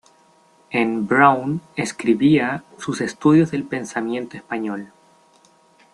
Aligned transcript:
En 0.71 1.05
Brown 1.07 1.61
escribiría 1.75 2.63
sus 2.79 3.01
estudios 3.01 3.51
del 3.51 3.65
pensamiento 3.65 4.35
español. 4.35 4.91